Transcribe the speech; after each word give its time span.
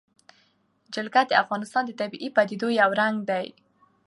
جلګه 0.93 1.21
د 1.27 1.31
افغانستان 1.43 1.83
د 1.85 1.91
طبیعي 2.01 2.29
پدیدو 2.35 2.67
یو 2.79 2.89
رنګ 3.01 3.15
دی. 3.29 3.45